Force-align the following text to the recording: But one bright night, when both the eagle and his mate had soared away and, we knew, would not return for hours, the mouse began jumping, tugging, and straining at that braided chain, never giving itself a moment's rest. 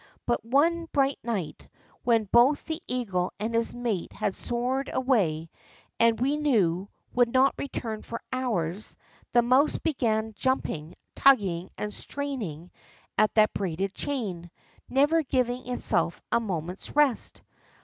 But 0.25 0.43
one 0.43 0.85
bright 0.91 1.19
night, 1.23 1.69
when 2.03 2.23
both 2.23 2.65
the 2.65 2.81
eagle 2.87 3.31
and 3.39 3.53
his 3.53 3.71
mate 3.71 4.11
had 4.13 4.33
soared 4.33 4.89
away 4.91 5.51
and, 5.99 6.19
we 6.19 6.37
knew, 6.37 6.89
would 7.13 7.31
not 7.31 7.53
return 7.59 8.01
for 8.01 8.19
hours, 8.33 8.95
the 9.31 9.43
mouse 9.43 9.77
began 9.77 10.33
jumping, 10.35 10.95
tugging, 11.13 11.69
and 11.77 11.93
straining 11.93 12.71
at 13.15 13.35
that 13.35 13.53
braided 13.53 13.93
chain, 13.93 14.49
never 14.89 15.21
giving 15.21 15.67
itself 15.69 16.19
a 16.31 16.39
moment's 16.39 16.95
rest. 16.95 17.43